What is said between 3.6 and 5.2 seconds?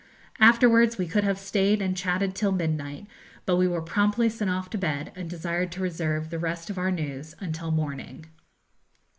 were promptly sent off to bed,